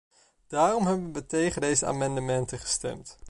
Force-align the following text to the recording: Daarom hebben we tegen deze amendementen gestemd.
Daarom 0.47 0.85
hebben 0.87 1.13
we 1.13 1.25
tegen 1.25 1.61
deze 1.61 1.85
amendementen 1.85 2.59
gestemd. 2.59 3.19